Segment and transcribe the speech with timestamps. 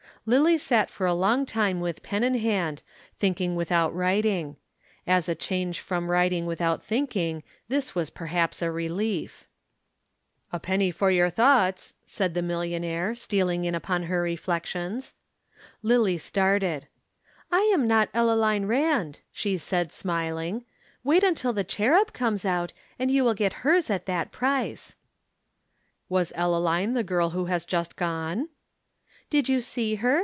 [0.27, 2.83] Lillie sat for a long time with pen in hand,
[3.17, 4.55] thinking without writing.
[5.07, 9.47] As a change from writing without thinking this was perhaps a relief.
[10.53, 14.21] [Illustration: Rejected Addresses.] "A penny for your thoughts," said the millionaire, stealing in upon her
[14.21, 15.15] reflections.
[15.81, 16.87] Lillie started.
[17.51, 20.65] "I am not Ellaline Rand," she said smiling.
[21.03, 24.95] "Wait till The Cherub comes out, and you will get hers at that price."
[26.09, 28.49] "Was Ellaline the girl who has just gone?"
[29.31, 30.11] "Did you see her?